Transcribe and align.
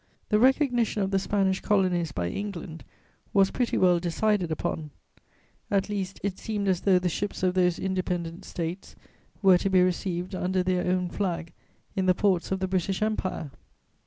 The 0.29 0.39
recognition 0.39 1.03
of 1.03 1.11
the 1.11 1.19
Spanish 1.19 1.61
Colonies 1.61 2.11
by 2.11 2.27
England 2.27 2.83
was 3.33 3.51
pretty 3.51 3.77
well 3.77 3.99
decided 3.99 4.51
upon; 4.51 4.89
at 5.69 5.89
least 5.89 6.19
it 6.23 6.39
seemed 6.39 6.67
as 6.67 6.81
though 6.81 6.97
the 6.97 7.07
ships 7.07 7.43
of 7.43 7.53
those 7.53 7.77
independent 7.77 8.43
States 8.45 8.95
were 9.43 9.59
to 9.59 9.69
be 9.69 9.83
received 9.83 10.33
under 10.33 10.63
their 10.63 10.87
own 10.91 11.07
flag 11.11 11.53
in 11.95 12.07
the 12.07 12.15
ports 12.15 12.51
of 12.51 12.61
the 12.61 12.67
British 12.67 13.03
Empire. 13.03 13.51